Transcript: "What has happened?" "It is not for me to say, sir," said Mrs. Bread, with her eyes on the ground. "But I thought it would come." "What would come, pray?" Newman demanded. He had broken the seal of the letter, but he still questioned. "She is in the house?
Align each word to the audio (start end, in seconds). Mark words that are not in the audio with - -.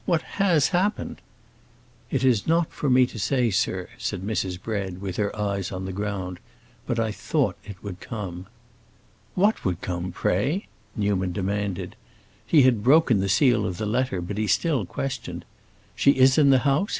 "What 0.07 0.23
has 0.41 0.69
happened?" 0.69 1.21
"It 2.09 2.23
is 2.23 2.47
not 2.47 2.71
for 2.71 2.89
me 2.89 3.05
to 3.05 3.19
say, 3.19 3.51
sir," 3.51 3.87
said 3.99 4.23
Mrs. 4.23 4.59
Bread, 4.59 4.99
with 4.99 5.17
her 5.17 5.35
eyes 5.39 5.71
on 5.71 5.85
the 5.85 5.93
ground. 5.93 6.39
"But 6.87 6.99
I 6.99 7.11
thought 7.11 7.55
it 7.63 7.83
would 7.83 7.99
come." 7.99 8.47
"What 9.35 9.63
would 9.63 9.81
come, 9.81 10.11
pray?" 10.11 10.65
Newman 10.95 11.33
demanded. 11.33 11.95
He 12.47 12.63
had 12.63 12.83
broken 12.83 13.19
the 13.19 13.29
seal 13.29 13.63
of 13.63 13.77
the 13.77 13.85
letter, 13.85 14.21
but 14.21 14.39
he 14.39 14.47
still 14.47 14.87
questioned. 14.87 15.45
"She 15.95 16.13
is 16.13 16.39
in 16.39 16.49
the 16.49 16.57
house? 16.65 16.89